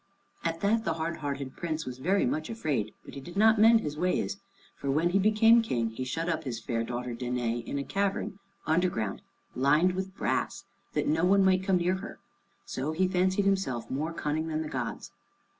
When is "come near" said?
11.63-11.97